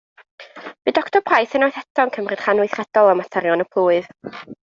Bu 0.87 0.93
Doctor 0.97 1.21
Price 1.27 1.59
unwaith 1.59 1.77
eto 1.81 2.05
yn 2.07 2.13
cymryd 2.15 2.41
rhan 2.45 2.63
weithredol 2.63 3.11
ym 3.15 3.21
materion 3.25 3.67
y 3.69 3.71
plwyf. 3.79 4.11